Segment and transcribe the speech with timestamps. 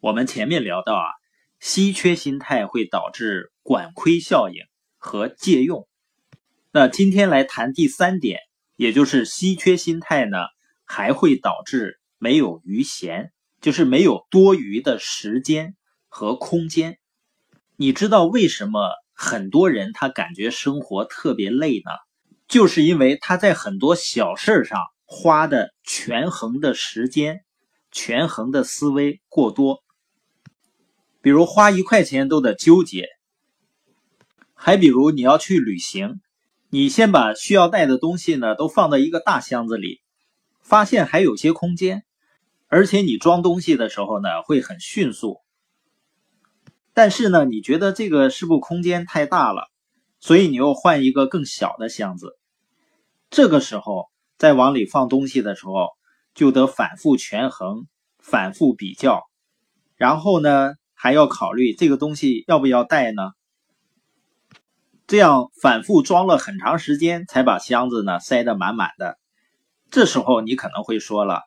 [0.00, 1.04] 我们前面聊到啊，
[1.58, 4.64] 稀缺心态会导致管亏效应
[4.96, 5.86] 和借用。
[6.70, 8.40] 那今天来谈第三点，
[8.76, 10.38] 也就是稀缺心态呢，
[10.86, 15.76] 还会导致没有余闲，就是没有多余的时间
[16.08, 16.98] 和空间。
[17.76, 21.90] 你知道为什么很多人他感觉生活特别累呢？
[22.48, 27.44] 就是因为他在很多小事上花的权衡的时间、
[27.90, 29.84] 权衡的思维过多。
[31.22, 33.06] 比如花一块钱都得纠结，
[34.54, 36.22] 还比如你要去旅行，
[36.70, 40.00] 你先把需要带的东西呢都放到一个大箱子里，
[40.62, 42.04] 发现还有些空间，
[42.68, 45.40] 而且你装东西的时候呢会很迅速，
[46.94, 49.68] 但是呢你觉得这个是不空间太大了，
[50.20, 52.38] 所以你又换一个更小的箱子，
[53.28, 54.06] 这个时候
[54.38, 55.90] 再往里放东西的时候
[56.34, 57.86] 就得反复权衡、
[58.18, 59.22] 反复比较，
[59.96, 60.79] 然后呢。
[61.02, 63.32] 还要考虑这个东西要不要带呢？
[65.06, 69.18] 这样反复装了很长时间，才把箱子呢塞得满满的。
[69.90, 71.40] 这时候你可能会说了：“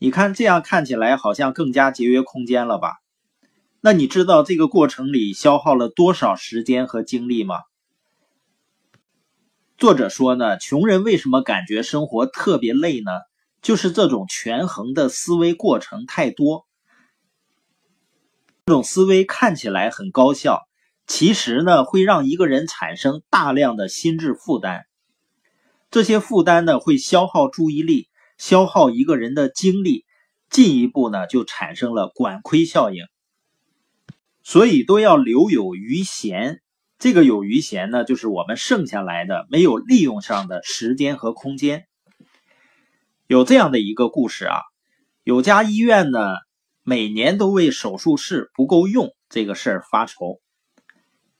[0.00, 2.94] 你看这样看起来好像更加节约空间了吧？”
[3.82, 7.56] 那你知道这个过程里消耗了多少时间和精力吗？
[9.76, 13.10] 作者说呢，穷人为什么感觉生活特别累呢？
[13.60, 16.66] 就是这种权衡的思维过程太多。
[18.66, 20.62] 这种思维看起来很高效，
[21.06, 24.86] 其实呢会让一个人产生大量的心智负担。
[25.90, 30.06] 这些负担呢会消耗注意力，消耗一个人的精力，
[30.48, 33.04] 进一步呢就产生了管亏效应。
[34.42, 36.62] 所以都要留有余闲。
[36.98, 41.86] 这个有余闲呢，就是我们剩下来的没有利用上的时间和空间。
[43.26, 44.62] 有这样的一个故事啊，
[45.22, 46.20] 有家医院呢。
[46.86, 50.42] 每年都为手术室不够用这个事儿发愁。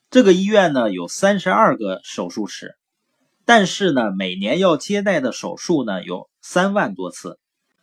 [0.08, 2.78] 这个医院呢有三十二个手术室，
[3.44, 7.38] 但是呢每年要接待的手术呢有三万多次，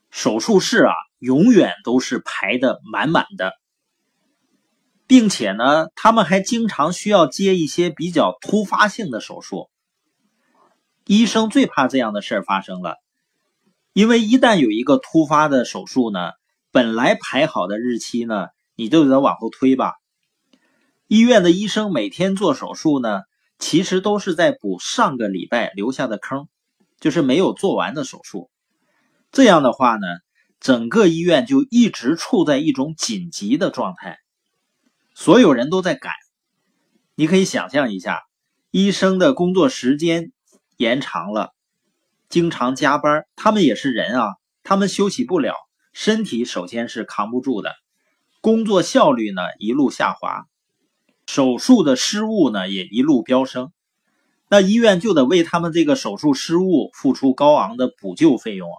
[0.09, 3.53] 手术室啊永远都是排的满满的，
[5.06, 9.69] 并且呢他们还经常需要接一些比较突发性的手术。
[11.06, 12.96] 医生最怕这样的事儿发生了，
[13.94, 16.31] 因为一旦有一个突发的手术呢。
[16.72, 19.94] 本来排好的日期呢，你就得往后推吧。
[21.08, 23.24] 医院的医生每天做手术呢，
[23.59, 26.48] 其实都是在补上个礼拜留下的坑，
[27.02, 28.50] 就是没有做完的手术。
[29.34, 30.08] 这样的话呢，
[30.62, 34.20] 整个医院就一直处在一种紧急的状态，
[35.14, 36.14] 所有人都在赶。
[37.16, 38.22] 你可以想象一下，
[38.72, 40.31] 医生的工作时间
[40.78, 41.50] 延长了，
[42.30, 44.28] 经常加班，他们也是人啊，
[44.64, 45.54] 他们休息不了。
[45.94, 47.75] 身体首先是扛不住的，
[48.41, 50.46] 工作效率呢一路下滑，
[51.28, 53.72] 手术的失误呢也一路飙升，
[54.50, 58.69] 那医院就得为他们这个手术失误付出高昂的补救费用。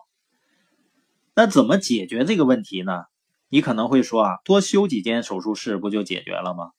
[1.34, 3.04] 那怎么解决这个问题呢？
[3.48, 6.70] 你可能会说啊，多修几间手术室不就解决了吗？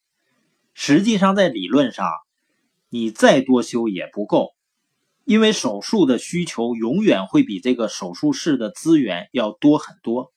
[0.74, 2.10] 实际上，在理论上，
[2.90, 4.56] 你再多修也不够。
[5.26, 10.34] 因为手术的需求永远会比这个手术室的资源要多很多，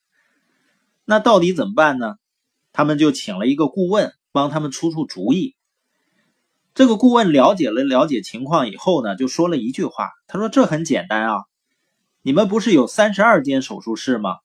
[1.03, 2.15] 那到底怎么办呢？
[2.71, 5.55] 他们就请了一个顾问帮他们出出主意。
[6.73, 11.43] 这个顾问了解了了解情况以后呢，就说了一句话：“他说这很简单啊，
[12.21, 14.37] 你们不是有三十二间手术室吗？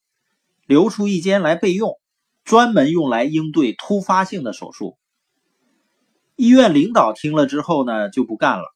[0.67, 2.01] 留出一间来备用，
[2.43, 4.97] 专门用来应对突发性的手术。”
[6.35, 8.72] 医院领导听了之后呢，就不干了。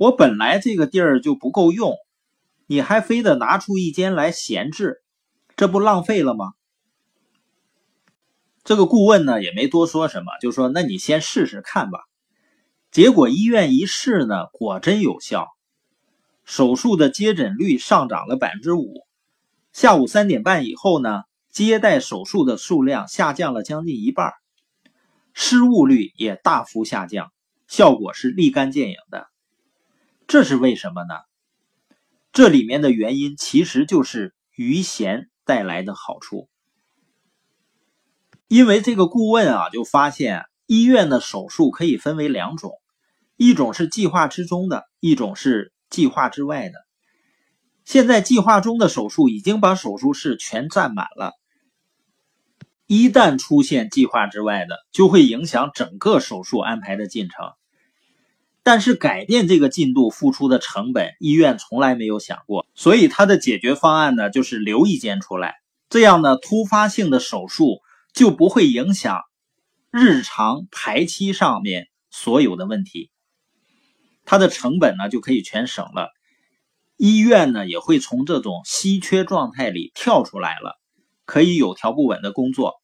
[0.00, 1.94] 我本来这个地儿就不够用，
[2.66, 5.02] 你还非得拿出一间来闲置，
[5.56, 6.54] 这不浪费了吗？
[8.64, 11.98] 这个顾问呢也没多说什么，就说：“那你先试试看吧。”
[12.90, 15.48] 结果医院一试呢，果真有效，
[16.46, 19.04] 手术的接诊率上涨了百分之五。
[19.74, 24.32] 下午三点半以后呢，接待手术的数量下降了将近一半，
[25.34, 27.30] 失误率也大幅下降，
[27.68, 29.29] 效果是立竿见影的。
[30.30, 31.14] 这是为什么呢？
[32.30, 36.48] 这里面的原因其实就是余弦带来的好处。
[38.46, 42.70] 因为这个顾问啊，就发现医院的手术可以分为两种，
[43.34, 46.78] 一种是计划之中的，一种是计划之外的。
[47.84, 51.32] 现在计划中的手术已经把手术室全占满了，
[52.86, 57.52] 一旦出现计划之外的，就会影响整个手术安排的进程。
[58.62, 65.56] 但是改变这个进度付出的成本，医院从来没有想过，所以他的解决方案呢，就是留一间出来，
[65.88, 67.80] 这样呢，突发性的手术
[68.12, 69.22] 就不会影响
[69.90, 73.10] 日常排期上面所有的问题，
[74.24, 76.10] 它的成本呢就可以全省了。
[76.96, 80.78] 医院呢也会从这种稀缺状态里跳出来了，
[81.24, 82.74] 可以有条不紊的工作。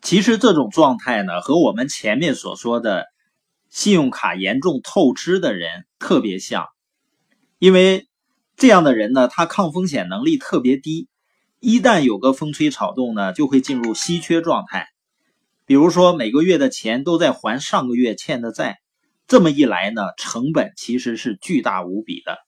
[0.00, 3.04] 其实这种状态呢，和我们前面所说的
[3.74, 6.68] 信用卡严重透支的人特别像，
[7.58, 8.06] 因为
[8.56, 11.08] 这样的人呢，他抗风险能力特别低，
[11.58, 14.86] 一旦有个风吹草动呢，就会进入稀缺状态。
[15.66, 18.78] 比如说每个月的钱都在还上个月欠的债，
[19.26, 22.38] 这么一来呢，成本其实是巨大无比的。